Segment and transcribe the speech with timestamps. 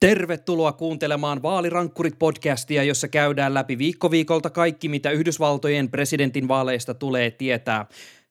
[0.00, 7.86] Tervetuloa kuuntelemaan Vaalirankkurit-podcastia, jossa käydään läpi viikko viikolta kaikki, mitä Yhdysvaltojen presidentin vaaleista tulee tietää.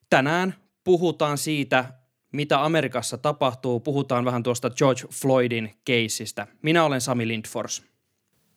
[0.10, 1.86] Tänään puhutaan siitä,
[2.34, 3.80] mitä Amerikassa tapahtuu.
[3.80, 6.48] Puhutaan vähän tuosta George Floydin keissistä.
[6.62, 7.89] Minä olen Sami Lindfors.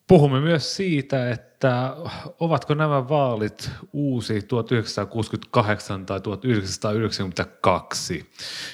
[0.07, 1.95] Puhumme myös siitä, että
[2.39, 8.29] ovatko nämä vaalit uusi 1968 tai 1992.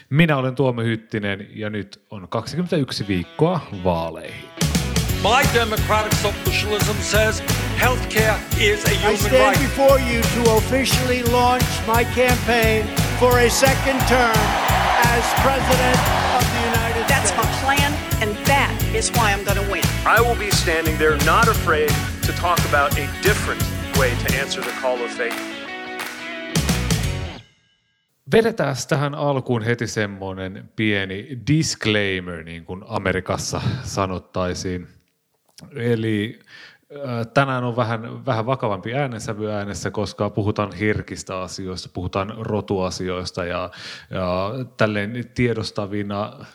[0.09, 4.49] Minä olen Tuomo Hyttinen ja nyt on 21 viikkoa vaaleihin.
[5.23, 7.43] My democratic socialism says
[7.81, 9.59] healthcare is a human I stand right.
[9.59, 12.85] before you to officially launch my campaign
[13.19, 14.39] for a second term
[15.15, 15.99] as president
[16.37, 17.37] of the United That's States.
[17.37, 19.83] my plan, and that is why I'm going to win.
[20.05, 21.91] I will be standing there not afraid
[22.21, 23.63] to talk about a different
[23.99, 25.59] way to answer the call of faith.
[28.31, 34.87] Vedetään tähän alkuun heti semmoinen pieni disclaimer, niin kuin Amerikassa sanottaisiin.
[35.75, 36.39] Eli
[37.33, 43.69] tänään on vähän, vähän vakavampi äänensävy äänessä, koska puhutaan herkistä asioista, puhutaan rotuasioista ja,
[44.09, 46.45] ja tälleen tiedostavina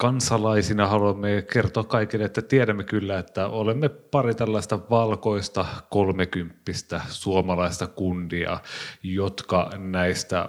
[0.00, 8.60] kansalaisina haluamme kertoa kaikille, että tiedämme kyllä, että olemme pari tällaista valkoista kolmekymppistä suomalaista kundia,
[9.02, 10.48] jotka näistä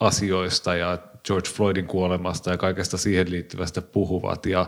[0.00, 4.46] asioista ja George Floydin kuolemasta ja kaikesta siihen liittyvästä puhuvat.
[4.46, 4.66] Ja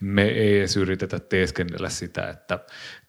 [0.00, 2.58] me ei edes yritetä teeskennellä sitä, että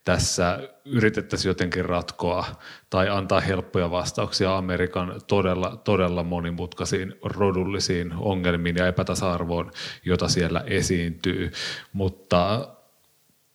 [0.04, 2.46] tässä yritettäisiin jotenkin ratkoa
[2.90, 9.72] tai antaa helppoja vastauksia Amerikan todella, todella monimutkaisiin rodullisiin ongelmiin ja epätasa-arvoon,
[10.06, 11.52] jota siellä esiintyy.
[11.94, 12.70] Mutta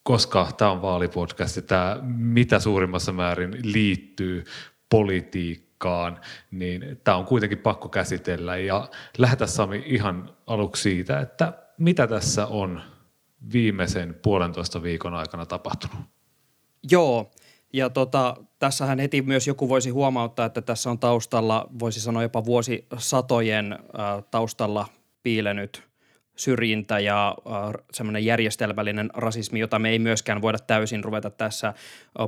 [0.03, 4.45] koska tämä on vaalipodcast ja tämä mitä suurimmassa määrin liittyy
[4.91, 8.57] politiikkaan, niin tämä on kuitenkin pakko käsitellä.
[8.57, 8.89] Ja
[9.19, 12.81] lähetä Sami ihan aluksi siitä, että mitä tässä on
[13.53, 16.18] viimeisen puolentoista viikon aikana tapahtunut.
[16.91, 17.31] Joo,
[17.73, 22.45] ja tota, tässähän heti myös joku voisi huomauttaa, että tässä on taustalla, voisi sanoa jopa
[22.45, 24.87] vuosisatojen äh, taustalla
[25.23, 25.89] piilenyt
[26.37, 31.75] syrjintä ja äh, semmoinen järjestelmällinen rasismi, jota me ei myöskään voida täysin ruveta tässä äh,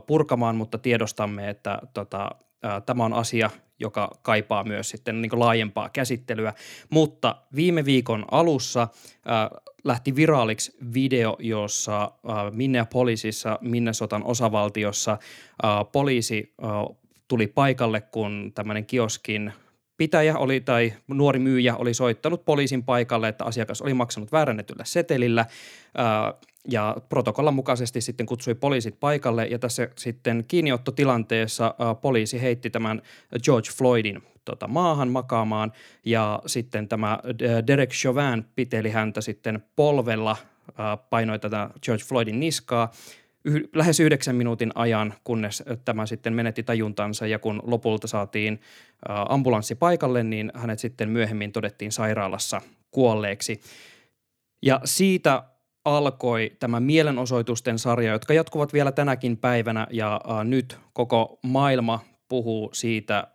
[0.07, 2.31] purkamaan, mutta tiedostamme, että tota,
[2.65, 6.53] äh, tämä on asia, joka kaipaa myös sitten niin laajempaa käsittelyä.
[6.91, 16.55] Mutta viime viikon alussa äh, lähti viraaliksi video, jossa äh, Minneapolisissa, Minnesotan osavaltiossa äh, poliisi
[16.65, 16.97] äh,
[17.29, 19.53] tuli paikalle, kun tämmöinen kioskin
[19.97, 25.47] pitäjä oli tai nuori myyjä oli soittanut poliisin paikalle, että asiakas oli maksanut väärännetyllä setelillä
[26.69, 29.47] ja protokollan mukaisesti sitten kutsui poliisit paikalle.
[29.47, 33.03] Ja tässä sitten kiinniottotilanteessa poliisi heitti tämän
[33.45, 35.73] George Floydin tota, maahan makaamaan.
[36.05, 37.19] Ja sitten tämä
[37.67, 40.37] Derek Chauvin piteli häntä sitten polvella,
[41.11, 42.91] painoi tätä George Floydin niskaa
[43.45, 47.27] yh, lähes yhdeksän minuutin ajan, kunnes tämä sitten menetti tajuntansa.
[47.27, 48.61] Ja kun lopulta saatiin
[49.29, 53.61] ambulanssi paikalle, niin hänet sitten myöhemmin todettiin sairaalassa kuolleeksi.
[54.63, 55.43] Ja siitä
[55.85, 59.87] alkoi tämä mielenosoitusten sarja, jotka jatkuvat vielä tänäkin päivänä.
[59.91, 63.27] Ja nyt koko maailma puhuu siitä,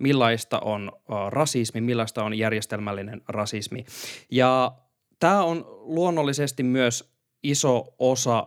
[0.00, 0.92] millaista on
[1.28, 3.84] rasismi, millaista on järjestelmällinen rasismi.
[4.30, 4.72] Ja
[5.18, 8.46] tämä on luonnollisesti myös iso osa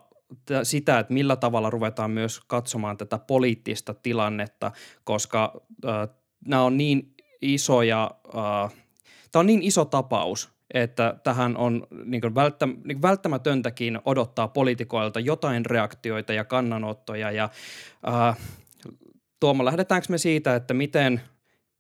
[0.64, 4.72] sitä, että millä tavalla ruvetaan myös katsomaan tätä poliittista tilannetta,
[5.04, 6.10] koska äh,
[6.48, 8.74] nämä on niin isoja, äh,
[9.32, 15.66] tämä on niin iso tapaus, että tähän on niin välttä, niin välttämätöntäkin odottaa poliitikoilta jotain
[15.66, 17.32] reaktioita ja kannanottoja.
[17.32, 17.50] Ja,
[18.08, 18.38] äh,
[19.40, 21.22] Tuomo, lähdetäänkö me siitä, että miten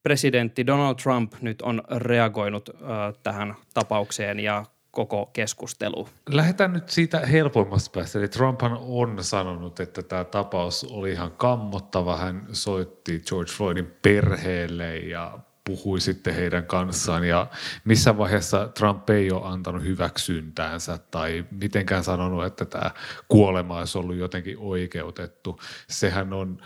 [0.05, 2.77] presidentti Donald Trump nyt on reagoinut äh,
[3.23, 6.09] tähän tapaukseen ja koko keskustelu.
[6.29, 8.19] Lähdetään nyt siitä helpoimmasta päästä.
[8.19, 12.17] Eli Trumphan on sanonut, että tämä tapaus oli ihan kammottava.
[12.17, 17.48] Hän soitti George Floydin perheelle ja puhui sitten heidän kanssaan ja
[17.86, 22.91] missä vaiheessa Trump ei ole antanut hyväksyntäänsä tai mitenkään sanonut, että tämä
[23.28, 25.59] kuolema olisi ollut jotenkin oikeutettu.
[25.90, 26.58] Sehän on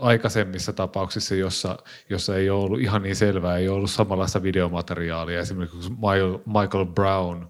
[0.00, 5.40] aikaisemmissa tapauksissa, jossa, jossa ei ole ollut ihan niin selvää, ei ole ollut samanlaista videomateriaalia.
[5.40, 5.90] Esimerkiksi
[6.46, 7.48] Michael Brown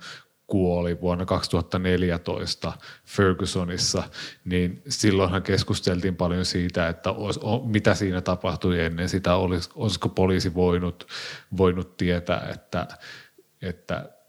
[0.51, 2.73] kuoli vuonna 2014
[3.05, 4.03] Fergusonissa,
[4.45, 9.09] niin silloinhan keskusteltiin paljon siitä, että os, o, mitä siinä tapahtui ennen.
[9.09, 11.07] Sitä, olis, olisiko poliisi voinut,
[11.57, 12.87] voinut tietää, että,
[13.63, 14.20] että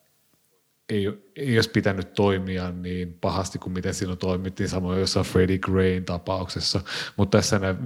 [0.92, 6.06] ei, ei olisi pitänyt toimia niin pahasti kuin miten silloin toimittiin, samoin jossain Freddie Grayn
[6.06, 6.82] tapauksessa.
[7.18, 7.78] Mutta tässä näin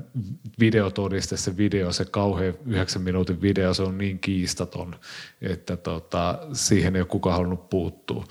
[0.59, 4.95] videotodiste, se video, se kauhean yhdeksän minuutin video, se on niin kiistaton,
[5.41, 8.25] että tota, siihen ei ole kukaan halunnut puuttua.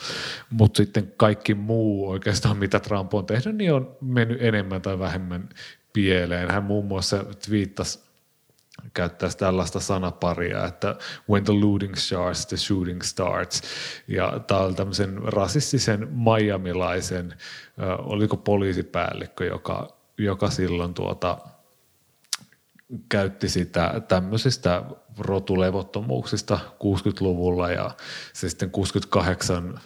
[0.51, 5.49] Mutta sitten kaikki muu oikeastaan, mitä Trump on tehnyt, niin on mennyt enemmän tai vähemmän
[5.93, 6.51] pieleen.
[6.51, 8.04] Hän muun muassa twiittasi
[8.95, 10.97] käyttäisi tällaista sanaparia, että
[11.31, 13.63] when the looting starts, the shooting starts.
[14.09, 21.39] Ja tämä on tämmöisen rasistisen miamilaisen, äh, oliko poliisipäällikkö, joka, joka silloin tuota,
[23.09, 24.83] käytti sitä tämmöisistä
[25.19, 27.91] rotulevottomuuksista 60-luvulla ja
[28.33, 29.81] se sitten 68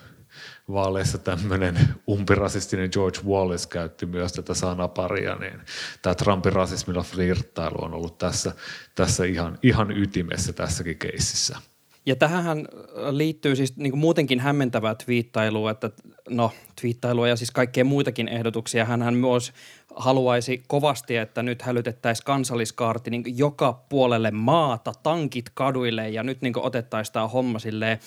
[0.73, 1.79] vaaleissa tämmöinen
[2.09, 5.61] umpirasistinen George Wallace käytti myös tätä sanaparia, niin
[6.03, 8.53] tämä Trumpin rasismilla flirttailu on ollut tässä,
[8.95, 11.59] tässä ihan, ihan ytimessä tässäkin keississä.
[12.09, 12.69] Ja tähän
[13.11, 15.91] liittyy siis niin kuin muutenkin hämmentävää twiittailua, että
[16.29, 18.85] no twiittailua ja siis kaikkea muitakin ehdotuksia.
[18.85, 19.53] Hän myös
[19.97, 26.59] haluaisi kovasti, että nyt hälytettäisiin kansalliskaarti niin joka puolelle maata, tankit kaduille ja nyt niin
[26.59, 27.99] otettaisiin tämä homma silleen,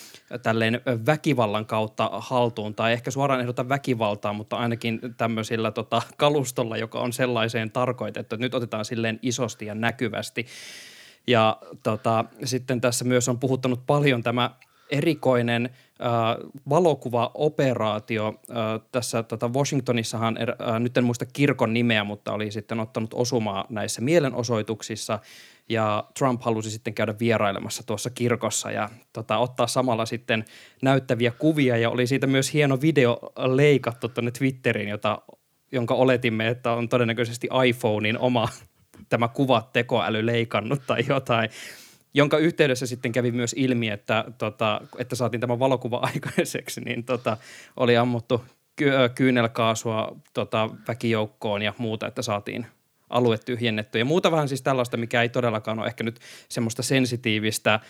[0.43, 6.99] tälleen väkivallan kautta haltuun tai ehkä suoraan ehdota väkivaltaa, mutta ainakin tämmöisillä tota, kalustolla, joka
[6.99, 10.45] on sellaiseen tarkoitettu, että nyt otetaan silleen isosti ja näkyvästi.
[11.27, 14.51] Ja tota, sitten tässä myös on puhuttanut paljon tämä
[14.91, 18.27] erikoinen äh, valokuvaoperaatio.
[18.27, 23.13] Äh, tässä tota Washingtonissahan, er, äh, nyt en muista kirkon nimeä, mutta oli sitten ottanut
[23.13, 25.19] osumaa näissä mielenosoituksissa
[25.69, 30.45] ja Trump halusi sitten käydä vierailemassa tuossa kirkossa ja tota, ottaa samalla sitten
[30.81, 35.21] näyttäviä kuvia ja oli siitä myös hieno video leikattu tuonne Twitteriin, jota,
[35.71, 38.47] jonka oletimme, että on todennäköisesti iPhonein oma
[39.09, 41.49] tämä kuvat tekoäly leikannut tai jotain
[42.13, 47.37] jonka yhteydessä sitten kävi myös ilmi, että, tota, että saatiin tämä valokuva aikaiseksi, niin tota,
[47.77, 48.45] oli ammuttu
[48.75, 52.65] ky- kyynelkaasua tota, väkijoukkoon ja muuta, että saatiin
[53.09, 53.99] alue tyhjennetty.
[53.99, 57.81] Ja muuta vähän siis tällaista, mikä ei todellakaan ole ehkä nyt semmoista sensitiivistä äh,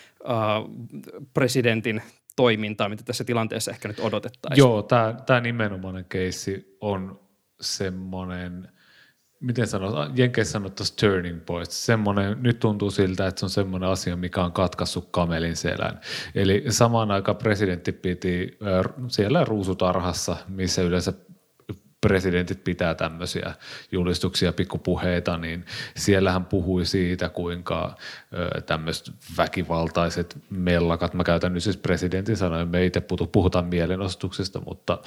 [1.34, 2.02] presidentin
[2.36, 4.60] toimintaa, mitä tässä tilanteessa ehkä nyt odotettaisiin.
[4.60, 4.82] Joo,
[5.26, 7.20] tämä nimenomainen keissi on
[7.62, 8.68] semmoinen–
[9.42, 14.16] miten sanot, Jenkeissä sanottaisiin turning point, semmoinen, nyt tuntuu siltä, että se on semmoinen asia,
[14.16, 16.00] mikä on katkaissut kamelin selän.
[16.36, 18.58] Eli samaan aikaan presidentti piti
[19.08, 21.14] siellä ruusutarhassa, missä yleensä
[22.02, 23.54] presidentit pitää tämmöisiä
[23.92, 25.66] julistuksia, pikkupuheita, niin
[25.96, 27.96] siellä hän puhui siitä, kuinka
[28.66, 32.92] tämmöiset väkivaltaiset mellakat, mä käytän nyt siis presidentin sanoja, me ei
[33.32, 34.98] puhutaan mielenostuksesta, mutta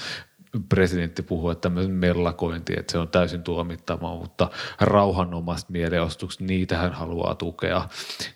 [0.68, 6.92] presidentti puhuu, että tämmöinen mellakointi, että se on täysin tuomittavaa, mutta rauhanomaiset mielenostuksesta, niitä hän
[6.92, 7.88] haluaa tukea.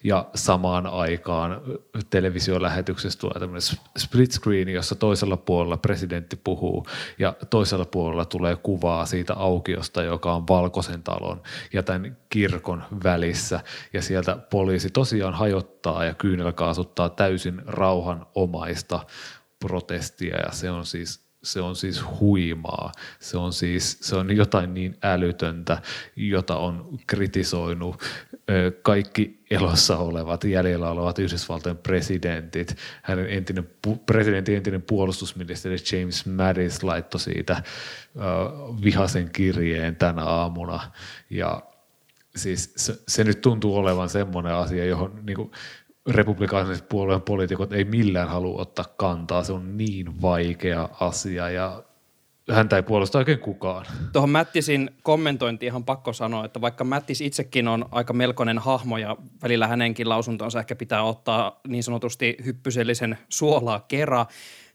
[0.05, 1.61] Ja samaan aikaan
[2.11, 6.87] televisiolähetyksessä tulee tämmöinen split screen, jossa toisella puolella presidentti puhuu
[7.19, 11.43] ja toisella puolella tulee kuvaa siitä aukiosta, joka on Valkoisen talon
[11.73, 13.61] ja tämän kirkon välissä.
[13.93, 19.01] Ja sieltä poliisi tosiaan hajottaa ja kyynelkaasuttaa täysin rauhanomaista
[19.61, 24.75] protestia ja se on siis se on siis huimaa, se on siis se on jotain
[24.75, 25.83] niin älytöntä,
[26.17, 28.03] jota on kritisoinut
[28.83, 32.77] kaikki elossa olevat, jäljellä olevat Yhdysvaltojen presidentit.
[33.03, 33.69] Hänen entinen,
[34.07, 37.63] presidentin entinen puolustusministeri James Mattis laittoi siitä
[38.85, 40.81] vihaisen kirjeen tänä aamuna
[41.31, 41.63] ja
[42.37, 45.51] siis se, se nyt tuntuu olevan semmoinen asia, johon niin kuin,
[46.09, 49.45] republikaanisen puolueen poliitikot ei millään halua ottaa kantaa.
[49.45, 51.83] Se on niin vaikea asia ja
[52.51, 53.87] häntä ei puolusta oikein kukaan.
[54.13, 59.17] Tuohon Mättisin kommentointi ihan pakko sanoa, että vaikka Mättis itsekin on aika melkoinen hahmo ja
[59.43, 64.27] välillä hänenkin lausuntonsa ehkä pitää ottaa niin sanotusti hyppysellisen suolaa kera,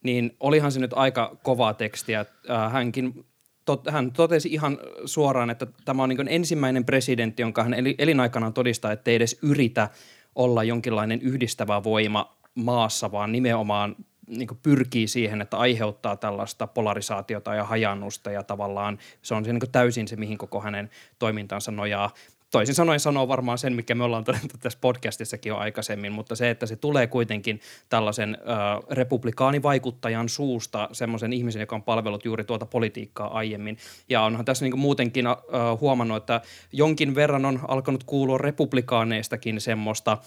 [0.04, 2.26] niin olihan se nyt aika kovaa tekstiä.
[2.50, 3.26] Äh, hänkin
[3.66, 8.92] tot, hän totesi ihan suoraan, että tämä on niin ensimmäinen presidentti, jonka hän elinaikanaan todistaa,
[8.92, 9.90] että ei edes yritä–
[10.36, 13.96] olla jonkinlainen yhdistävä voima maassa, vaan nimenomaan
[14.28, 19.72] niin pyrkii siihen, että aiheuttaa tällaista polarisaatiota ja hajannusta ja tavallaan se on se niin
[19.72, 22.14] täysin se, mihin koko hänen toimintansa nojaa.
[22.54, 26.50] Toisin sanoen sanoo varmaan sen, mikä me ollaan todettu tässä podcastissakin jo aikaisemmin, mutta se,
[26.50, 32.66] että se tulee kuitenkin tällaisen äh, republikaanivaikuttajan suusta, semmoisen ihmisen, joka on palvellut juuri tuota
[32.66, 33.78] politiikkaa aiemmin.
[34.10, 35.36] Ja onhan tässä niin muutenkin äh,
[35.82, 36.42] huomannut, että
[36.72, 40.18] jonkin verran on alkanut kuulua republikaaneistakin semmoista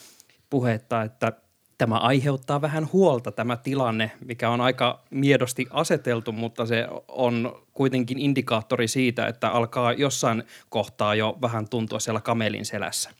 [0.50, 1.32] puhetta, että–
[1.78, 8.18] Tämä aiheuttaa vähän huolta tämä tilanne, mikä on aika miedosti aseteltu, mutta se on kuitenkin
[8.18, 13.10] indikaattori siitä, että alkaa jossain kohtaa jo vähän tuntua siellä kamelin selässä.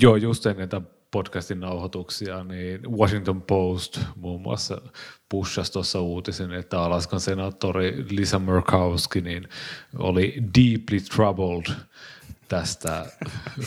[0.00, 4.80] Joo, just ennen tämän podcastin nauhoituksia, niin Washington Post muun muassa
[5.28, 9.48] pushasi tuossa uutisen, että Alaskan senaattori Lisa Murkowski niin
[9.98, 11.66] oli deeply troubled
[12.48, 13.06] tästä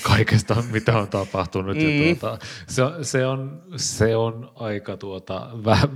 [0.04, 1.78] kaikesta, mitä on tapahtunut.
[1.78, 1.84] Mm.
[1.84, 5.50] Ja tuota, se, se, on, se on aika tuota,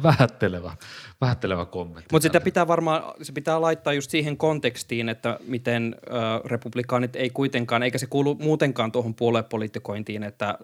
[0.03, 0.75] vähättelevä,
[1.21, 2.07] vähättelevä kommentti.
[2.11, 6.09] Mutta sitä pitää varmaan, se pitää laittaa just siihen kontekstiin, että miten ö,
[6.45, 10.57] republikaanit ei kuitenkaan, eikä se kuulu muutenkaan tuohon puoluepolitikointiin, että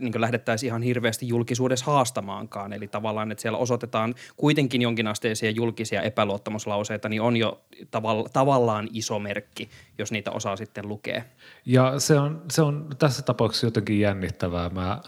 [0.00, 2.72] niin lähdettäisiin ihan hirveästi julkisuudessa haastamaankaan.
[2.72, 9.18] Eli tavallaan, että siellä osoitetaan kuitenkin jonkinasteisia julkisia epäluottamuslauseita, niin on jo tavalla, tavallaan iso
[9.18, 11.22] merkki, jos niitä osaa sitten lukea.
[11.66, 14.68] Ja se on, se on tässä tapauksessa jotenkin jännittävää.
[14.68, 15.02] Mä äh,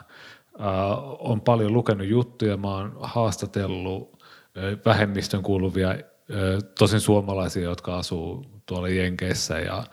[1.19, 5.99] on paljon lukenut juttuja, mä oon haastatellut äh, vähemmistön kuuluvia, äh,
[6.79, 9.85] tosin suomalaisia, jotka asuu tuolla Jenkeissä ja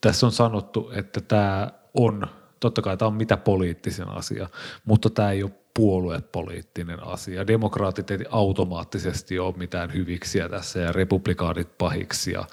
[0.00, 2.26] tässä on sanottu, että tämä on–
[2.62, 4.48] totta kai tämä on mitä poliittisen asia,
[4.84, 7.46] mutta tämä ei ole puoluepoliittinen asia.
[7.46, 12.44] Demokraatit ei automaattisesti ole mitään hyviksiä tässä ja republikaanit pahiksia,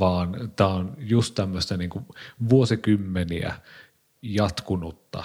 [0.00, 2.04] vaan tämä on just tämmöistä niin kuin
[2.50, 3.54] vuosikymmeniä
[4.22, 5.24] jatkunutta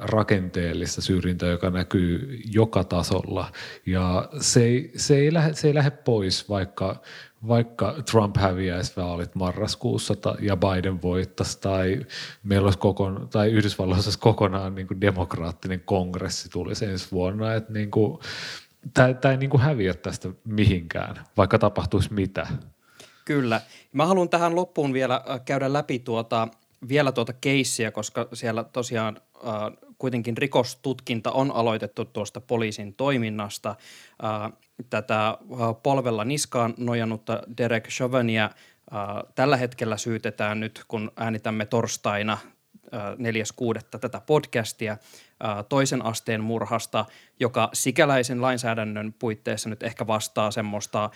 [0.00, 3.52] rakenteellista syrjintää, joka näkyy joka tasolla.
[3.86, 7.02] Ja se ei, se ei, lähde, se ei lähde pois, vaikka
[7.48, 12.06] vaikka Trump häviäisi vaalit marraskuussa ja Biden voittaisi tai
[12.42, 17.72] meillä olisi kokon, tai Yhdysvalloissa olisi kokonaan niin kuin demokraattinen kongressi tulisi ensi vuonna, että
[17.72, 18.18] niin kuin,
[18.94, 22.46] tämä ei niin kuin häviä tästä mihinkään, vaikka tapahtuisi mitä.
[23.24, 23.60] Kyllä.
[23.92, 26.48] Mä haluan tähän loppuun vielä äh, käydä läpi tuota,
[26.88, 29.52] vielä tuota keissiä, koska siellä tosiaan äh,
[30.04, 33.74] kuitenkin rikostutkinta on aloitettu tuosta poliisin toiminnasta.
[34.90, 35.38] Tätä
[35.82, 38.50] polvella niskaan nojannutta Derek Chauvania äh,
[39.34, 42.38] tällä hetkellä syytetään nyt, kun äänitämme torstaina
[43.74, 43.98] 4.6.
[44.00, 44.96] tätä podcastia
[45.68, 47.04] toisen asteen murhasta,
[47.40, 51.10] joka sikäläisen lainsäädännön puitteissa nyt ehkä vastaa semmoista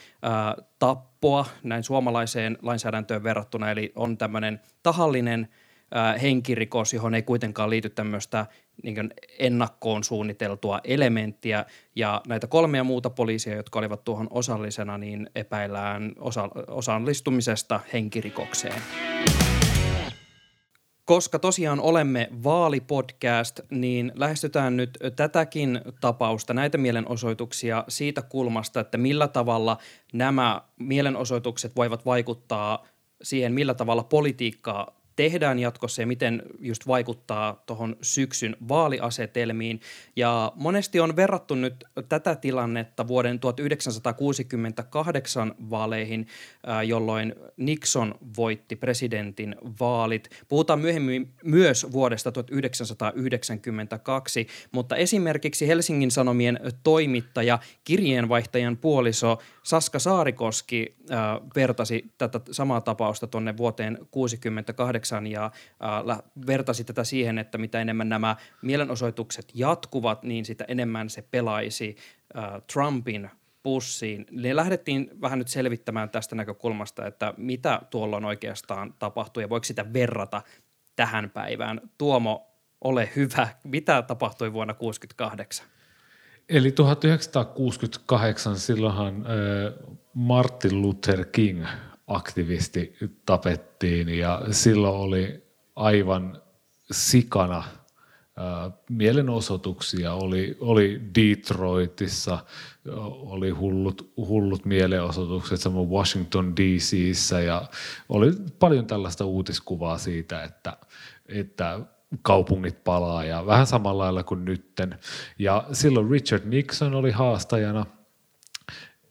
[0.79, 5.49] tappoa näin suomalaiseen lainsäädäntöön verrattuna, eli on tämmöinen tahallinen–
[6.23, 8.47] henkirikos, johon ei kuitenkaan liity tämmöistä
[8.83, 11.65] niin ennakkoon suunniteltua elementtiä.
[11.97, 18.83] Ja näitä kolmea muuta poliisia, jotka olivat tuohon osallisena, niin epäillään osa- osallistumisesta henkirikokseen.
[21.05, 29.29] Koska tosiaan olemme vaalipodcast, niin lähestytään nyt tätäkin tapausta, näitä mielenosoituksia siitä kulmasta, että millä
[29.29, 29.79] tavalla
[30.13, 32.87] nämä mielenosoitukset voivat vaikuttaa
[33.23, 39.81] siihen, millä tavalla politiikkaa tehdään jatkossa ja miten just vaikuttaa tuohon syksyn vaaliasetelmiin.
[40.17, 46.27] Ja monesti on verrattu nyt tätä tilannetta vuoden 1968 vaaleihin,
[46.87, 50.31] jolloin Nixon voitti presidentin vaalit.
[50.49, 60.97] Puhutaan myöhemmin myös vuodesta 1992, mutta esimerkiksi Helsingin Sanomien toimittaja, kirjeenvaihtajan puoliso Saska Saarikoski
[61.57, 65.51] vertasi tätä samaa tapausta tuonne vuoteen 1968 2008 ja
[66.11, 71.97] äh, vertasi tätä siihen, että mitä enemmän nämä mielenosoitukset jatkuvat, niin sitä enemmän se pelaisi
[72.37, 73.31] äh, Trumpin
[73.63, 74.27] pussiin.
[74.31, 79.93] Ne lähdettiin vähän nyt selvittämään tästä näkökulmasta, että mitä tuolloin oikeastaan tapahtui ja voiko sitä
[79.93, 80.43] verrata
[80.97, 81.81] tähän päivään.
[81.99, 82.47] Tuomo,
[82.85, 83.49] ole hyvä.
[83.65, 85.67] Mitä tapahtui vuonna 1968?
[86.49, 91.67] Eli 1968 silloinhan äh, Martin Luther King–
[92.09, 92.97] aktivisti
[93.27, 95.43] tapettiin ja silloin oli
[95.77, 96.43] aivan
[96.91, 97.65] sikana
[98.91, 100.13] mielenosoituksia.
[100.13, 102.39] Oli, oli Detroitissa,
[103.11, 107.63] oli hullut, hullut mielenosoitukset, samoin Washington DCissä ja
[108.09, 110.77] oli paljon tällaista uutiskuvaa siitä, että,
[111.29, 111.81] että
[112.23, 114.99] kaupungit palaa ja vähän samalla lailla kuin nytten.
[115.39, 117.87] Ja silloin Richard Nixon oli haastajana–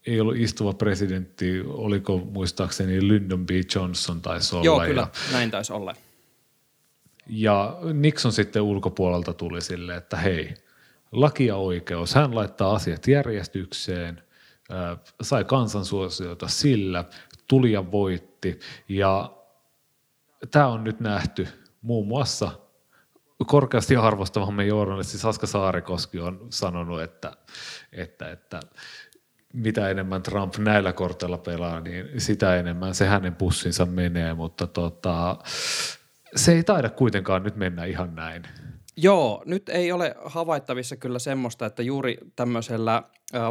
[0.08, 3.50] ei ollut istuva presidentti, oliko muistaakseni Lyndon B.
[3.74, 4.64] Johnson taisi olla.
[4.64, 5.94] Joo, kyllä, ja, näin taisi olla.
[7.26, 10.54] Ja Nixon sitten ulkopuolelta tuli sille, että hei,
[11.12, 14.22] laki ja oikeus, hän laittaa asiat järjestykseen,
[14.72, 17.04] äh, sai kansansuosiota sillä,
[17.48, 18.60] tuli ja voitti.
[18.88, 19.32] Ja
[20.50, 21.48] tämä on nyt nähty
[21.82, 22.50] muun muassa
[23.46, 27.32] korkeasti arvostavamme journalisti Saska Saarikoski on sanonut, että,
[27.92, 28.60] että, että
[29.52, 35.36] mitä enemmän Trump näillä korteilla pelaa, niin sitä enemmän se hänen pussinsa menee, mutta tota,
[36.36, 38.42] se ei taida kuitenkaan nyt mennä ihan näin.
[38.96, 43.02] Joo, nyt ei ole havaittavissa kyllä semmoista, että juuri tämmöisellä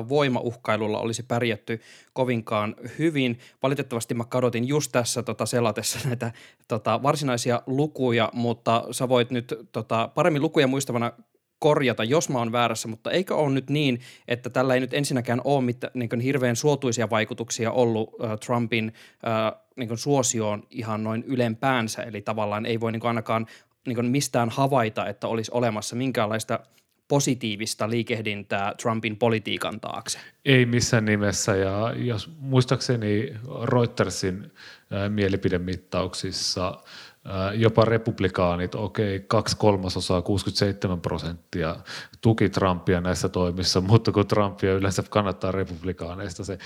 [0.09, 1.81] voimauhkailulla olisi pärjätty
[2.13, 3.39] kovinkaan hyvin.
[3.63, 6.31] Valitettavasti mä kadotin just tässä tota, selatessa näitä
[6.67, 11.11] tota, varsinaisia lukuja, mutta sä voit nyt tota, paremmin lukuja muistavana
[11.59, 15.41] korjata, jos mä oon väärässä, mutta eikö ole nyt niin, että tällä ei nyt ensinnäkään
[15.43, 18.93] ole mitään niin hirveän suotuisia vaikutuksia ollut äh, Trumpin
[19.27, 23.47] äh, niin suosioon ihan noin ylempäänsä, eli tavallaan ei voi niin ainakaan
[23.87, 26.59] niin mistään havaita, että olisi olemassa minkäänlaista
[27.07, 30.19] positiivista liikehdintää Trumpin politiikan taakse.
[30.45, 33.33] Ei missään nimessä, ja jos muistaakseni
[33.63, 34.51] Reutersin
[35.09, 36.73] mielipidemittauksissa–
[37.53, 41.75] jopa republikaanit, okei, okay, kaksi kolmasosaa, 67 prosenttia
[42.21, 46.57] tuki Trumpia näissä toimissa, mutta kun Trumpia yleensä kannattaa republikaaneista se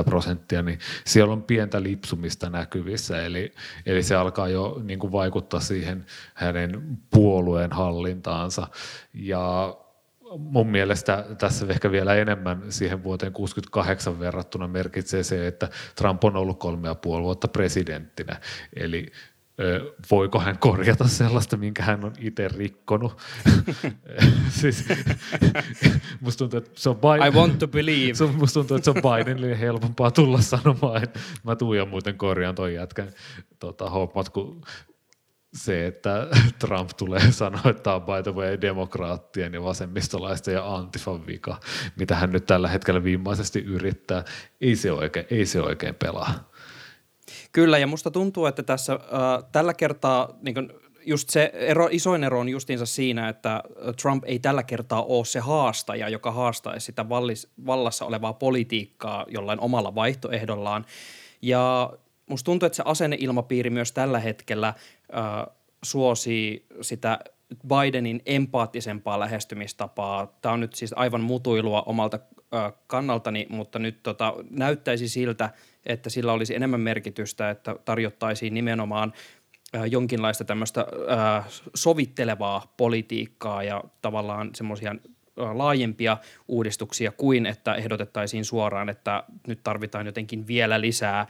[0.00, 3.52] 80-90 prosenttia, niin siellä on pientä lipsumista näkyvissä, eli,
[3.86, 8.68] eli se alkaa jo niin kuin vaikuttaa siihen hänen puolueen hallintaansa.
[9.14, 9.76] Ja
[10.38, 16.36] mun mielestä tässä ehkä vielä enemmän siihen vuoteen 68 verrattuna merkitsee se, että Trump on
[16.36, 18.40] ollut kolme ja puoli vuotta presidenttinä.
[18.76, 19.12] Eli
[20.10, 23.18] voiko hän korjata sellaista, minkä hän on itse rikkonut.
[24.60, 24.84] siis,
[26.20, 28.14] musta tuntuu, että se on Biden, I want to believe.
[28.14, 32.18] Se, musta tuntuu, että se on Bidenille helpompaa tulla sanomaan, että mä tuun ja muuten
[32.18, 33.08] korjaan toi jätkän
[33.58, 34.62] tota, hommat, kun
[35.54, 36.26] se, että
[36.58, 41.60] Trump tulee sanoa, että tämä on by the way demokraattien ja vasemmistolaisten ja antifan vika,
[41.96, 44.24] mitä hän nyt tällä hetkellä viimeisesti yrittää,
[44.60, 46.50] ei se oikein, ei se oikein pelaa.
[47.52, 49.00] Kyllä, ja musta tuntuu, että tässä äh,
[49.52, 50.72] tällä kertaa niin kun,
[51.06, 53.62] just se ero, isoin ero on justiinsa siinä, että
[54.02, 59.60] Trump ei tällä kertaa ole se haastaja, joka haastaisi sitä vallis, vallassa olevaa politiikkaa jollain
[59.60, 60.84] omalla vaihtoehdollaan.
[61.42, 61.92] Ja
[62.26, 64.76] musta tuntuu, että se asenneilmapiiri myös tällä hetkellä äh,
[65.82, 67.18] suosii sitä
[67.68, 70.26] Bidenin empaattisempaa lähestymistapaa.
[70.26, 72.18] Tämä on nyt siis aivan mutuilua omalta
[72.54, 75.50] äh, kannaltani, mutta nyt tota, näyttäisi siltä,
[75.86, 79.12] että sillä olisi enemmän merkitystä, että tarjottaisiin nimenomaan
[79.74, 84.94] äh, jonkinlaista tämmöistä äh, sovittelevaa politiikkaa ja tavallaan semmoisia
[85.36, 86.16] laajempia
[86.48, 91.26] uudistuksia kuin että ehdotettaisiin suoraan, että nyt tarvitaan jotenkin vielä lisää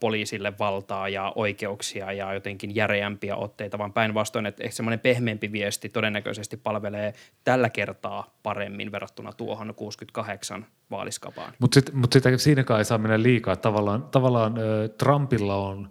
[0.00, 6.56] poliisille valtaa ja oikeuksia ja jotenkin järeämpiä otteita, vaan päinvastoin, että semmoinen pehmeämpi viesti todennäköisesti
[6.56, 7.14] palvelee
[7.44, 11.52] tällä kertaa paremmin verrattuna tuohon 68 vaaliskapaan.
[11.58, 13.56] Mutta sit, mut sitä siinäkään ei saa mennä liikaa.
[13.56, 14.54] Tavallaan, tavallaan
[14.98, 15.90] Trumpilla on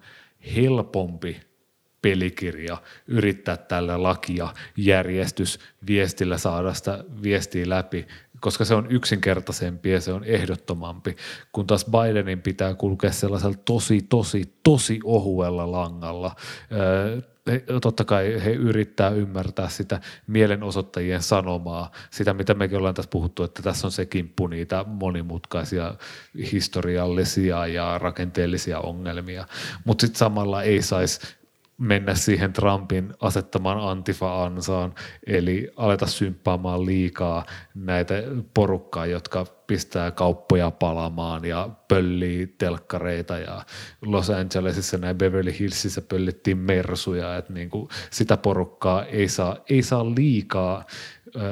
[0.56, 1.42] helpompi
[2.02, 8.08] pelikirja, yrittää tällä lakia järjestys viestillä saada sitä viestiä läpi,
[8.40, 11.16] koska se on yksinkertaisempi ja se on ehdottomampi,
[11.52, 16.36] kun taas Bidenin pitää kulkea sellaisella tosi, tosi, tosi ohuella langalla.
[17.82, 23.62] totta kai he yrittää ymmärtää sitä mielenosoittajien sanomaa, sitä mitä mekin ollaan tässä puhuttu, että
[23.62, 25.96] tässä on se kimppu niitä monimutkaisia
[26.52, 29.48] historiallisia ja rakenteellisia ongelmia,
[29.86, 31.20] mutta sitten samalla ei saisi
[31.78, 34.96] mennä siihen Trumpin asettamaan antifa-ansaan,
[35.28, 43.62] eli aleta symppaamaan liikaa näitä porukkaa, jotka pistää kauppoja palamaan ja pöllii telkkareita ja
[44.02, 49.84] Los Angelesissa näin Beverly Hillsissä pöllittiin mersuja, että niin kuin sitä porukkaa ei saa, ei
[49.84, 50.86] saa liikaa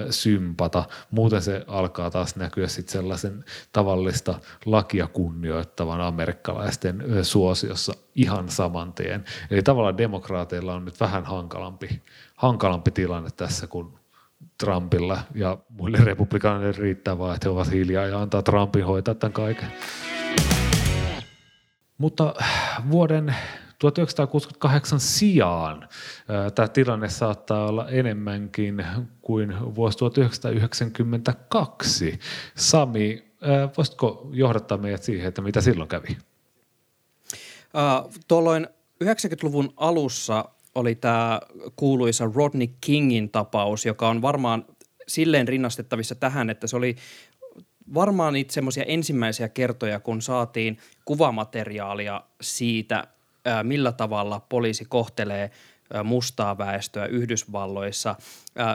[0.09, 0.83] sympata.
[1.11, 9.25] Muuten se alkaa taas näkyä sitten sellaisen tavallista lakia kunnioittavan amerikkalaisten suosiossa ihan saman tien.
[9.51, 12.03] Eli tavallaan demokraateilla on nyt vähän hankalampi,
[12.35, 13.93] hankalampi tilanne tässä kuin
[14.57, 19.33] Trumpilla ja muille republikaaneille riittää vaan, että he ovat hiljaa ja antaa Trumpin hoitaa tämän
[19.33, 19.71] kaiken.
[21.97, 22.33] Mutta
[22.91, 23.35] vuoden
[23.79, 25.89] 1968 sijaan
[26.55, 28.85] tämä tilanne saattaa olla enemmänkin
[29.21, 32.19] kuin vuosi 1992.
[32.55, 33.25] Sami,
[33.77, 36.17] voisitko johdattaa meidät siihen, että mitä silloin kävi?
[38.27, 38.67] Tuolloin
[39.03, 41.39] 90-luvun alussa oli tämä
[41.75, 44.65] kuuluisa Rodney Kingin tapaus, joka on varmaan
[45.07, 46.95] silleen rinnastettavissa tähän, että se oli
[47.93, 53.07] varmaan niitä semmoisia ensimmäisiä kertoja, kun saatiin kuvamateriaalia siitä,
[53.63, 55.51] millä tavalla poliisi kohtelee
[56.03, 58.15] mustaa väestöä Yhdysvalloissa.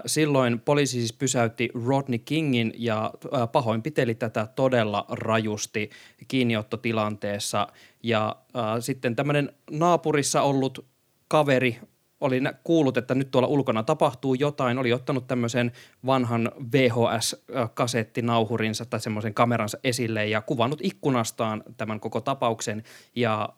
[0.07, 3.13] Silloin poliisi siis pysäytti Rodney Kingin ja
[3.53, 5.91] pahoinpiteli tätä todella rajusti
[6.29, 7.67] kiinniottotilanteessa.
[8.03, 8.37] Ja
[8.81, 10.87] sitten tämmöinen naapurissa ollut
[11.29, 11.79] kaveri
[12.21, 15.73] oli kuullut, että nyt tuolla ulkona tapahtuu jotain, oli ottanut tämmöisen
[16.07, 22.83] vanhan VHS-kasettinauhurinsa tai semmoisen kameransa esille ja kuvannut ikkunastaan tämän koko tapauksen
[23.17, 23.49] ja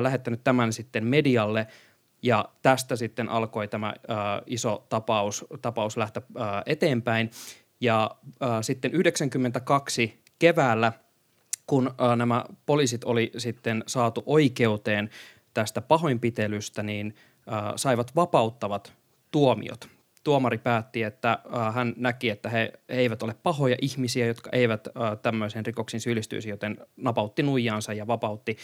[0.00, 1.66] lähettänyt tämän sitten medialle
[2.22, 3.94] ja tästä sitten alkoi tämä äh,
[4.46, 7.30] iso tapaus, tapaus lähteä äh, eteenpäin.
[7.80, 8.10] Ja
[8.42, 10.92] äh, sitten 92 keväällä,
[11.66, 15.10] kun äh, nämä poliisit oli sitten saatu oikeuteen
[15.54, 17.14] tästä pahoinpitelystä, niin–
[17.76, 18.92] saivat vapauttavat
[19.30, 19.88] tuomiot.
[20.24, 24.86] tuomari päätti, että äh, hän näki, että he, he eivät ole pahoja ihmisiä, jotka eivät
[24.88, 28.56] äh, tämmöiseen rikoksiin syyllistyisi, joten napautti nuijansa ja vapautti,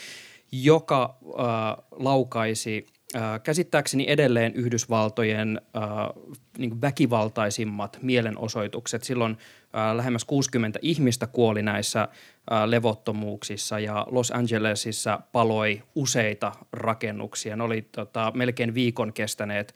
[0.53, 5.83] joka äh, laukaisi äh, käsittääkseni edelleen Yhdysvaltojen äh,
[6.59, 9.05] niin väkivaltaisimmat mielenosoitukset.
[9.05, 12.09] Silloin äh, lähemmäs 60 ihmistä kuoli näissä äh,
[12.67, 17.57] levottomuuksissa ja Los Angelesissa paloi useita rakennuksia.
[17.57, 19.75] Ne oli tota, melkein viikon kestäneet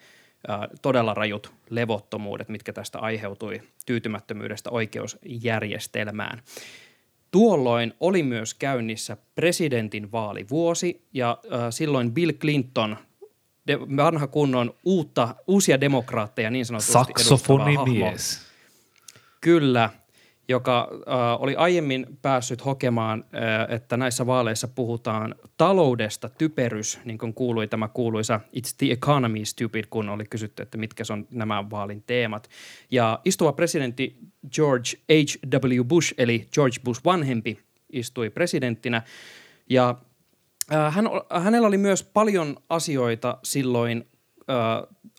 [0.51, 6.43] äh, todella rajut levottomuudet, mitkä tästä aiheutui tyytymättömyydestä oikeusjärjestelmään.
[7.31, 12.97] Tuolloin oli myös käynnissä presidentin vaalivuosi ja äh, silloin Bill Clinton,
[13.67, 18.50] de, vanha kunnon uutta, uusia demokraatteja niin sanotusti Saksofonimies.
[19.41, 19.91] Kyllä,
[20.51, 27.35] joka äh, oli aiemmin päässyt hokemaan, äh, että näissä vaaleissa puhutaan taloudesta typerys, niin kuin
[27.35, 32.03] kuului tämä kuuluisa It's the economy stupid, kun oli kysytty, että mitkä on nämä vaalin
[32.07, 32.49] teemat.
[32.91, 34.17] Ja istuva presidentti
[34.55, 35.85] George H.W.
[35.85, 37.59] Bush, eli George Bush vanhempi,
[37.93, 39.03] istui presidenttinä.
[39.69, 39.95] Ja
[40.73, 41.05] äh, hän,
[41.43, 44.05] hänellä oli myös paljon asioita silloin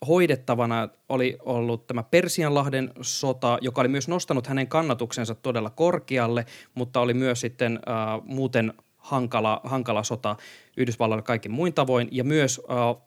[0.07, 6.99] hoidettavana oli ollut tämä Persianlahden sota, joka oli myös nostanut hänen kannatuksensa todella korkealle, mutta
[6.99, 10.35] oli myös sitten äh, muuten hankala, hankala sota
[10.77, 12.07] Yhdysvalloille kaikin muin tavoin.
[12.11, 13.01] Ja myös äh,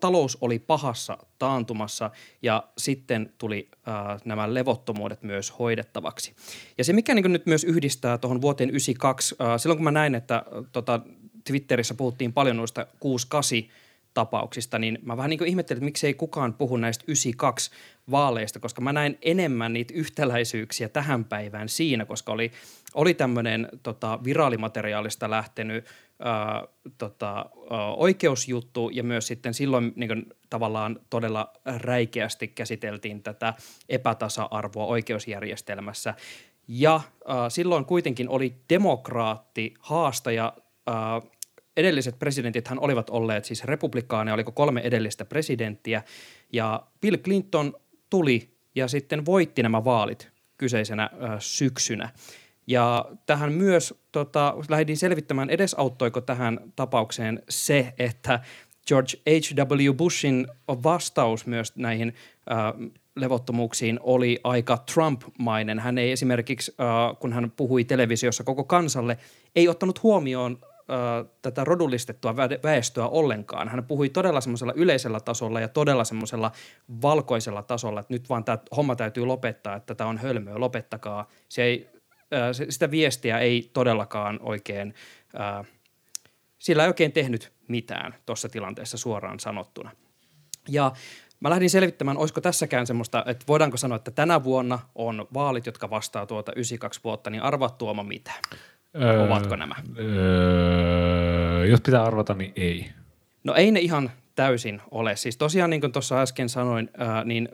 [0.00, 2.10] talous oli pahassa taantumassa
[2.42, 6.34] ja sitten tuli äh, nämä levottomuudet myös hoidettavaksi.
[6.78, 10.14] Ja se, mikä niin nyt myös yhdistää tuohon vuoteen 92, äh, silloin kun mä näin,
[10.14, 11.00] että äh, tota,
[11.44, 13.58] Twitterissä puhuttiin paljon noista 68
[14.14, 17.70] tapauksista, niin mä vähän niin kuin ihmettelin, että miksei kukaan puhu näistä 92
[18.10, 22.52] vaaleista, koska mä näin enemmän niitä yhtäläisyyksiä tähän päivään siinä, koska oli,
[22.94, 25.84] oli tämmöinen tota, viraalimateriaalista lähtenyt
[26.18, 26.64] ää,
[26.98, 27.46] tota, ää,
[27.96, 33.54] oikeusjuttu ja myös sitten silloin niin kuin, tavallaan todella räikeästi käsiteltiin tätä
[33.88, 36.14] epätasa-arvoa oikeusjärjestelmässä.
[36.68, 40.52] Ja ää, silloin kuitenkin oli demokraatti haastaja
[40.86, 41.20] ää,
[41.76, 46.02] edelliset presidentithän olivat olleet siis republikaaneja, oliko kolme edellistä presidenttiä,
[46.52, 47.74] ja Bill Clinton
[48.10, 52.08] tuli ja sitten voitti nämä vaalit kyseisenä ö, syksynä.
[52.66, 58.40] Ja tähän myös tota, lähdin selvittämään, edesauttoiko tähän tapaukseen se, että
[58.88, 59.94] George H.W.
[59.96, 62.14] Bushin vastaus myös näihin
[62.50, 65.78] ö, levottomuuksiin oli aika Trump-mainen.
[65.78, 69.18] Hän ei esimerkiksi, äh, kun hän puhui televisiossa koko kansalle,
[69.56, 70.58] ei ottanut huomioon
[71.42, 73.68] tätä rodullistettua väestöä ollenkaan.
[73.68, 76.52] Hän puhui todella semmoisella yleisellä tasolla ja todella semmoisella
[77.02, 81.28] valkoisella tasolla, että nyt vaan tämä homma täytyy lopettaa, että tämä on hölmöä, lopettakaa.
[81.48, 81.90] Se ei,
[82.68, 84.94] sitä viestiä ei todellakaan oikein,
[86.58, 89.90] sillä ei oikein tehnyt mitään tuossa tilanteessa suoraan sanottuna.
[90.68, 90.92] Ja
[91.42, 95.90] Mä lähdin selvittämään, olisiko tässäkään semmoista, että voidaanko sanoa, että tänä vuonna on vaalit, jotka
[95.90, 98.32] vastaa tuota 92 vuotta, niin arvaa tuoma mitä.
[98.96, 99.74] Öö, Ovatko nämä?
[99.98, 102.90] Öö, jos pitää arvata, niin ei.
[103.44, 105.16] No ei ne ihan täysin ole.
[105.16, 107.48] Siis tosiaan niin kuin tuossa äsken sanoin, ää, niin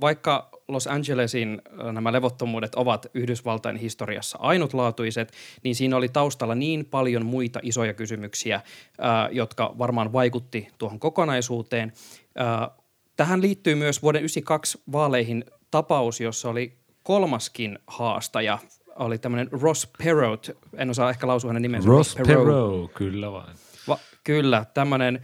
[0.00, 6.84] vaikka Los Angelesin ää, nämä levottomuudet ovat Yhdysvaltain historiassa ainutlaatuiset, niin siinä oli taustalla niin
[6.84, 8.60] paljon muita isoja kysymyksiä,
[8.98, 11.92] ää, jotka varmaan vaikutti tuohon kokonaisuuteen.
[12.36, 12.70] Ää,
[13.16, 18.58] tähän liittyy myös vuoden 1992 vaaleihin tapaus, jossa oli kolmaskin haastaja
[18.96, 21.88] oli tämmöinen Ross Perot, en osaa ehkä lausua hänen nimensä.
[21.88, 22.44] Ross, Ross Perot.
[22.44, 23.56] Perot, kyllä vain.
[23.88, 25.20] Va- kyllä, tämmöinen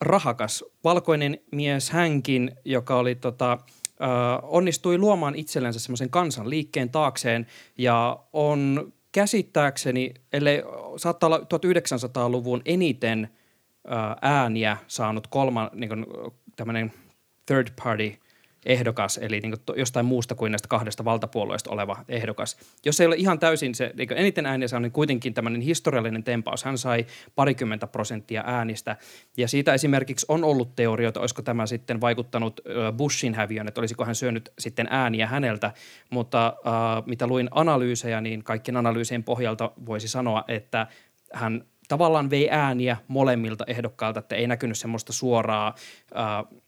[0.00, 3.58] rahakas valkoinen mies hänkin, joka oli tota, äh,
[4.42, 7.46] onnistui luomaan itsellensä semmoisen kansanliikkeen taakseen
[7.78, 10.62] ja on käsittääkseni, ellei
[10.96, 13.28] saattaa olla 1900-luvun eniten
[13.92, 16.06] äh, ääniä saanut kolman, niin kuin,
[16.56, 16.92] tämmöinen
[17.46, 18.14] third party–
[18.66, 22.56] ehdokas, eli niin jostain muusta kuin näistä kahdesta valtapuolueesta oleva ehdokas.
[22.84, 26.64] Jos ei ole ihan täysin se, niin eniten ääniä saa, niin kuitenkin tämmöinen historiallinen tempaus.
[26.64, 28.96] Hän sai parikymmentä prosenttia äänistä,
[29.36, 32.60] ja siitä esimerkiksi on ollut teorioita, olisiko tämä sitten vaikuttanut
[32.96, 35.72] Bushin häviön, että olisiko hän syönyt sitten ääniä häneltä,
[36.10, 40.86] mutta äh, mitä luin analyysejä, niin kaikkien analyysien pohjalta voisi sanoa, että
[41.32, 45.74] hän tavallaan vei ääniä molemmilta ehdokkailta, että ei näkynyt semmoista suoraa
[46.16, 46.60] äh,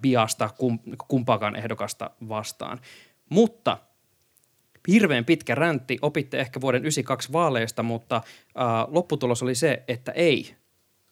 [0.00, 0.50] biasta
[1.08, 2.80] kumpaakaan ehdokasta vastaan.
[3.28, 3.78] Mutta
[4.88, 8.22] hirveän pitkä räntti, opitte ehkä vuoden 92 vaaleista, mutta äh,
[8.88, 10.54] lopputulos oli se, että ei.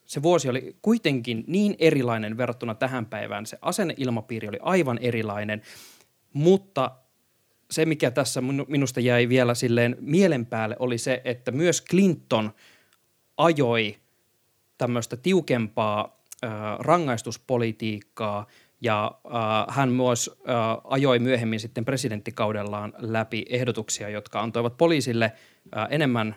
[0.05, 3.47] Se vuosi oli kuitenkin niin erilainen verrattuna tähän päivään.
[3.47, 5.63] Se asenneilmapiiri oli aivan erilainen,
[6.33, 6.91] mutta
[7.71, 12.51] se, mikä tässä minusta jäi vielä silleen mielen päälle, oli se, että myös Clinton
[13.37, 13.97] ajoi
[14.79, 16.16] tämmöistä tiukempaa
[16.79, 18.47] rangaistuspolitiikkaa
[18.81, 25.87] Ja äh, hän myös äh, ajoi myöhemmin sitten presidenttikaudellaan läpi ehdotuksia, jotka antoivat poliisille äh,
[25.91, 26.35] enemmän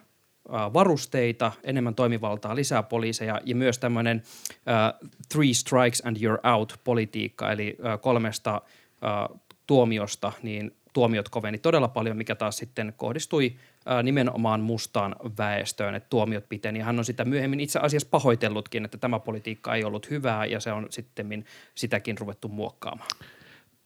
[0.54, 6.80] äh, varusteita, enemmän toimivaltaa, lisää poliiseja ja myös tämmöinen äh, three strikes and you're out
[6.84, 13.56] politiikka, eli äh, kolmesta äh, tuomiosta, niin tuomiot koveni todella paljon, mikä taas sitten kohdistui
[14.04, 16.80] nimenomaan mustaan väestöön, että tuomiot piteni.
[16.80, 20.72] Hän on sitä myöhemmin itse asiassa pahoitellutkin, että tämä politiikka ei ollut hyvää ja se
[20.72, 23.10] on sitten sitäkin ruvettu muokkaamaan.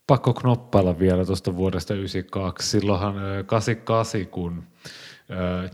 [0.08, 2.70] Pakko knoppailla vielä tuosta vuodesta 1992.
[2.70, 4.64] Silloinhan 88, kun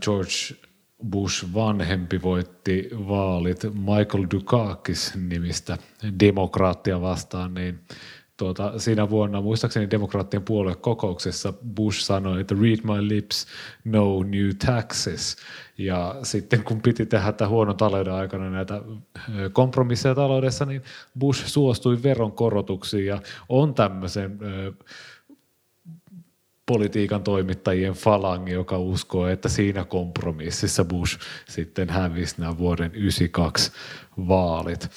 [0.02, 0.66] George
[1.10, 5.78] Bush vanhempi voitti vaalit Michael Dukakis nimistä
[6.20, 7.80] demokraattia vastaan, niin–
[8.40, 13.46] tuota, siinä vuonna, muistaakseni demokraattien puoluekokouksessa Bush sanoi, että read my lips,
[13.84, 15.36] no new taxes.
[15.78, 18.82] Ja sitten kun piti tehdä tätä huonon talouden aikana näitä
[19.52, 20.82] kompromisseja taloudessa, niin
[21.18, 24.38] Bush suostui veronkorotuksiin ja on tämmöisen
[26.66, 33.72] politiikan toimittajien falangi, joka uskoo, että siinä kompromississa Bush sitten hävisi nämä vuoden 1992
[34.28, 34.90] vaalit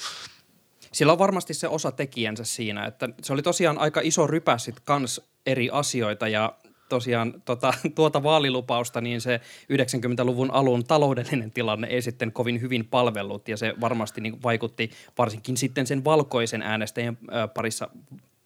[0.93, 4.79] sillä on varmasti se osa tekijänsä siinä, että se oli tosiaan aika iso rypäs sit
[4.79, 6.53] kans eri asioita ja
[6.89, 9.41] tosiaan tota, tuota vaalilupausta, niin se
[9.73, 15.57] 90-luvun alun taloudellinen tilanne ei sitten kovin hyvin palvellut ja se varmasti niin vaikutti varsinkin
[15.57, 17.17] sitten sen valkoisen äänestäjän
[17.53, 17.89] parissa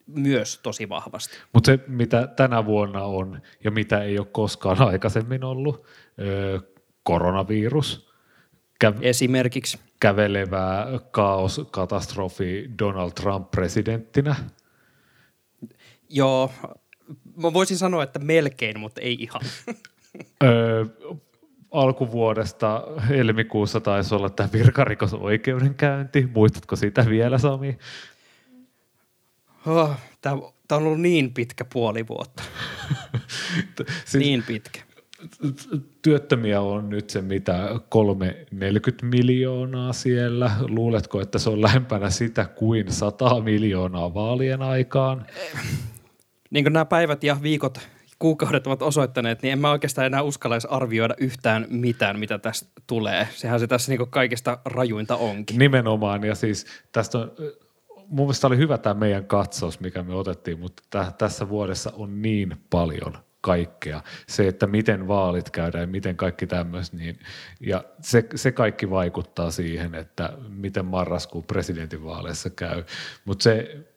[0.06, 1.36] myös tosi vahvasti.
[1.52, 5.86] Mutta se, mitä tänä vuonna on ja mitä ei ole koskaan aikaisemmin ollut,
[7.02, 8.07] koronavirus.
[9.00, 14.36] Esimerkiksi kävelevää kaoskatastrofi Donald Trump presidenttinä?
[16.08, 16.52] Joo,
[17.36, 19.40] mä voisin sanoa, että melkein, mutta ei ihan.
[20.44, 20.84] öö,
[21.70, 26.28] alkuvuodesta helmikuussa taisi olla tämä virkarikosoikeudenkäynti.
[26.34, 27.78] Muistatko sitä vielä, Sami?
[29.66, 30.36] Oh, tämä,
[30.68, 32.42] tämä on ollut niin pitkä puoli vuotta.
[34.04, 34.87] siis, niin pitkä
[36.02, 40.50] työttömiä on nyt se mitä 340 miljoonaa siellä.
[40.60, 45.26] Luuletko, että se on lähempänä sitä kuin 100 miljoonaa vaalien aikaan?
[46.50, 47.78] Niin kuin nämä päivät ja viikot,
[48.18, 53.28] kuukaudet ovat osoittaneet, niin en mä oikeastaan enää uskallaisi arvioida yhtään mitään, mitä tästä tulee.
[53.34, 55.58] Sehän se tässä niin kaikista rajuinta onkin.
[55.58, 57.32] Nimenomaan, ja siis tästä on,
[58.08, 62.22] mun mielestä oli hyvä tämä meidän katsaus, mikä me otettiin, mutta t- tässä vuodessa on
[62.22, 64.02] niin paljon– kaikkea.
[64.26, 67.18] Se, että miten vaalit käydään ja miten kaikki tämmöistä, niin,
[67.60, 72.84] ja se, se kaikki vaikuttaa siihen, että miten marraskuun presidentinvaaleissa käy.
[73.24, 73.50] Mutta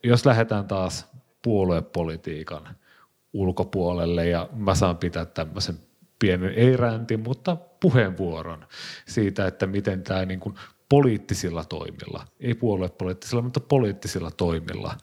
[0.04, 2.76] jos lähdetään taas puoluepolitiikan
[3.34, 5.80] ulkopuolelle, ja mä saan pitää tämmöisen
[6.20, 8.68] pienen, ei räntin, mutta puheenvuoron
[9.08, 10.56] siitä, että miten tämä niin kuin
[10.90, 14.98] poliittisilla toimilla, ei puoluepoliittisilla, mutta poliittisilla toimilla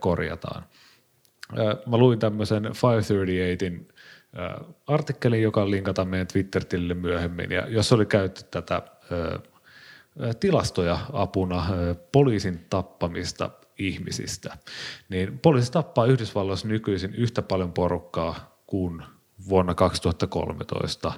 [0.00, 0.64] korjataan–
[1.86, 3.92] Mä luin tämmöisen 538in
[4.86, 8.82] artikkelin, joka linkataan meidän Twitter-tilille myöhemmin, ja jos oli käytetty tätä
[10.40, 11.66] tilastoja apuna
[12.12, 14.56] poliisin tappamista ihmisistä,
[15.08, 19.02] niin poliisi tappaa Yhdysvalloissa nykyisin yhtä paljon porukkaa kuin
[19.48, 21.12] vuonna 2013,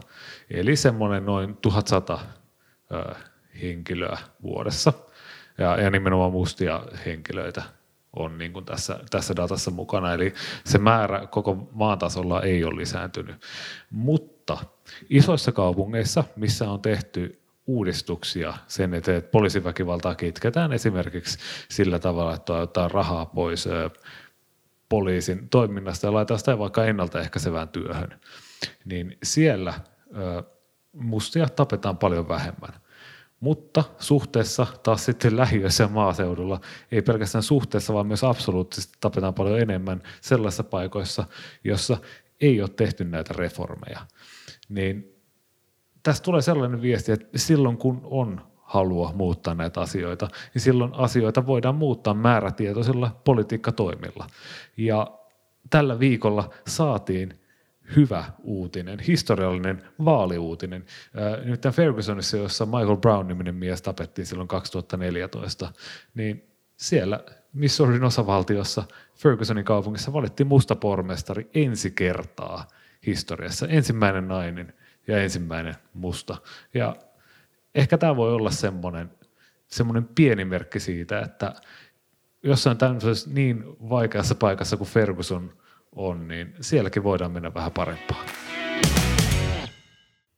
[0.50, 2.20] eli semmoinen noin 1100
[3.62, 4.92] henkilöä vuodessa,
[5.58, 7.62] ja, ja nimenomaan mustia henkilöitä
[8.16, 10.12] on niin kuin tässä, tässä datassa mukana.
[10.12, 13.36] Eli se määrä koko maan tasolla ei ole lisääntynyt.
[13.90, 14.58] Mutta
[15.10, 22.52] isoissa kaupungeissa, missä on tehty uudistuksia sen eteen, että poliisiväkivaltaa kitketään esimerkiksi sillä tavalla, että
[22.52, 23.68] ottaa rahaa pois
[24.88, 28.20] poliisin toiminnasta ja laitetaan sitä vaikka ennaltaehkäisevään työhön,
[28.84, 29.74] niin siellä
[30.92, 32.81] mustia tapetaan paljon vähemmän.
[33.42, 36.60] Mutta suhteessa taas sitten lähiöissä ja maaseudulla,
[36.92, 41.24] ei pelkästään suhteessa, vaan myös absoluuttisesti tapetaan paljon enemmän sellaisissa paikoissa,
[41.64, 41.96] jossa
[42.40, 44.00] ei ole tehty näitä reformeja.
[44.68, 45.16] Niin
[46.02, 51.46] tästä tulee sellainen viesti, että silloin kun on halua muuttaa näitä asioita, niin silloin asioita
[51.46, 54.26] voidaan muuttaa määrätietoisilla politiikkatoimilla.
[54.76, 55.18] Ja
[55.70, 57.41] tällä viikolla saatiin
[57.96, 60.84] hyvä uutinen, historiallinen vaaliuutinen.
[61.44, 65.72] Nyt Fergusonissa, jossa Michael Brown-niminen mies tapettiin silloin 2014,
[66.14, 67.20] niin siellä
[67.52, 72.66] Missourin osavaltiossa Fergusonin kaupungissa valittiin musta pormestari ensi kertaa
[73.06, 73.66] historiassa.
[73.66, 74.74] Ensimmäinen nainen
[75.06, 76.36] ja ensimmäinen musta.
[76.74, 76.96] Ja
[77.74, 79.10] ehkä tämä voi olla semmoinen,
[79.66, 81.54] semmoinen pieni merkki siitä, että
[82.42, 85.52] jossain tämmöisessä niin vaikeassa paikassa kuin Ferguson–
[85.96, 88.26] on, niin sielläkin voidaan mennä vähän parempaan.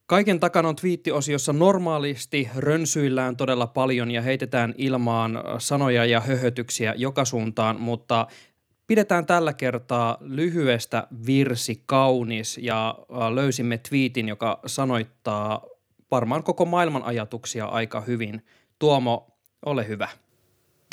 [0.06, 7.24] Kaiken takana on twiittiosiossa normaalisti rönsyillään todella paljon ja heitetään ilmaan sanoja ja höhötyksiä joka
[7.24, 8.26] suuntaan, mutta
[8.86, 12.98] pidetään tällä kertaa lyhyestä virsi kaunis ja
[13.34, 15.66] löysimme twiitin, joka sanoittaa
[16.10, 18.44] varmaan koko maailman ajatuksia aika hyvin.
[18.78, 19.26] Tuomo,
[19.66, 20.08] ole hyvä.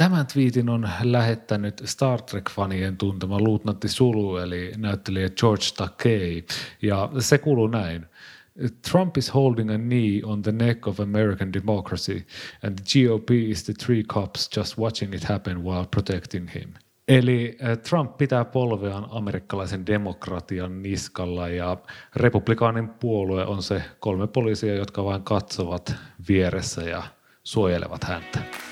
[0.01, 6.45] Tämän twiitin on lähettänyt Star Trek-fanien tuntema luutnantti Sulu, eli näyttelijä George Takei,
[6.81, 8.05] ja se kuuluu näin.
[8.91, 12.21] Trump is holding a knee on the neck of American democracy,
[12.63, 16.73] and the GOP is the three cops just watching it happen while protecting him.
[17.07, 21.77] Eli eh, Trump pitää polveaan amerikkalaisen demokratian niskalla ja
[22.15, 25.95] republikaanin puolue on se kolme poliisia, jotka vain katsovat
[26.27, 27.03] vieressä ja
[27.43, 28.70] suojelevat häntä.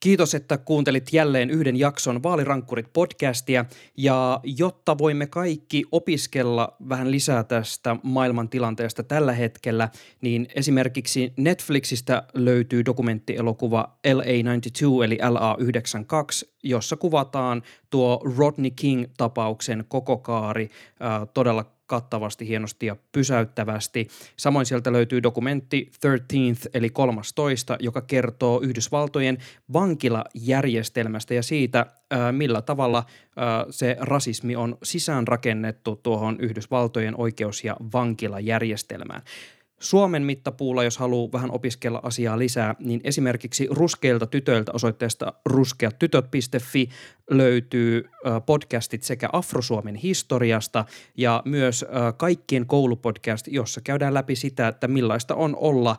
[0.00, 3.64] Kiitos, että kuuntelit jälleen yhden jakson Vaalirankkurit podcastia.
[3.96, 9.88] Ja jotta voimme kaikki opiskella vähän lisää tästä maailman tilanteesta tällä hetkellä,
[10.20, 20.70] niin esimerkiksi Netflixistä löytyy dokumenttielokuva LA92 eli LA92, jossa kuvataan tuo Rodney King-tapauksen koko kaari.
[21.02, 24.08] Äh, todella kattavasti, hienosti ja pysäyttävästi.
[24.36, 29.38] Samoin sieltä löytyy dokumentti 13th eli 13, joka kertoo Yhdysvaltojen
[29.72, 31.86] vankilajärjestelmästä ja siitä,
[32.32, 33.04] millä tavalla
[33.70, 39.22] se rasismi on sisäänrakennettu tuohon Yhdysvaltojen oikeus- ja vankilajärjestelmään.
[39.80, 46.88] Suomen mittapuulla, jos haluaa vähän opiskella asiaa lisää, niin esimerkiksi ruskeilta tytöiltä osoitteesta ruskeatytöt.fi
[47.30, 48.04] löytyy
[48.46, 50.84] podcastit sekä Afrosuomen historiasta
[51.16, 51.84] ja myös
[52.16, 55.96] kaikkien koulupodcast, jossa käydään läpi sitä, että millaista on olla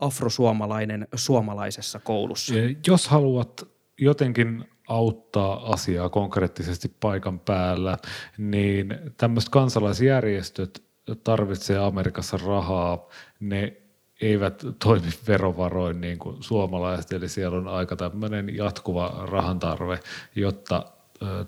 [0.00, 2.54] afrosuomalainen suomalaisessa koulussa.
[2.86, 3.68] Jos haluat
[4.00, 7.96] jotenkin auttaa asiaa konkreettisesti paikan päällä,
[8.38, 10.87] niin tämmöiset kansalaisjärjestöt
[11.24, 13.08] tarvitsee Amerikassa rahaa,
[13.40, 13.76] ne
[14.20, 20.00] eivät toimi verovaroin niin kuin suomalaiset, eli siellä on aika tämmöinen jatkuva rahantarve,
[20.34, 20.86] jotta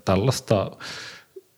[0.05, 0.71] tällaista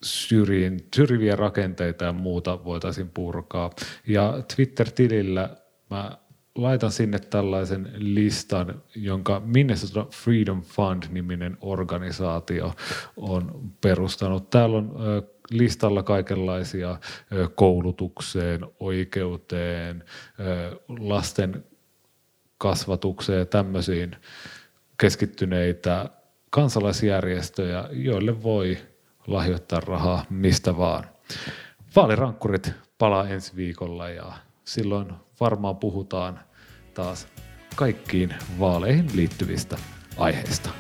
[0.03, 3.71] syrjin, syrjiviä rakenteita ja muuta voitaisiin purkaa.
[4.07, 5.57] Ja Twitter-tilillä
[5.91, 6.19] mä
[6.55, 12.73] laitan sinne tällaisen listan, jonka Minnesota Freedom Fund-niminen organisaatio
[13.17, 14.51] on perustanut.
[14.51, 14.95] Täällä on
[15.51, 16.99] listalla kaikenlaisia
[17.55, 20.05] koulutukseen, oikeuteen,
[20.99, 21.65] lasten
[22.59, 24.17] kasvatukseen ja tämmöisiin
[25.01, 26.09] keskittyneitä
[26.51, 28.79] kansalaisjärjestöjä, joille voi
[29.27, 31.05] lahjoittaa rahaa mistä vaan.
[31.97, 34.33] Vaalirankkurit palaa ensi viikolla ja
[34.65, 36.41] silloin varmaan puhutaan
[36.95, 37.29] taas
[37.77, 39.79] kaikkiin vaaleihin liittyvistä
[40.17, 40.71] aiheista.